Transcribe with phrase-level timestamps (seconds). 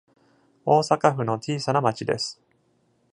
[0.65, 2.41] 大阪府の小さな町です。